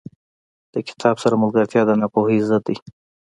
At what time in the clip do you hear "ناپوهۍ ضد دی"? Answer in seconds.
2.01-2.77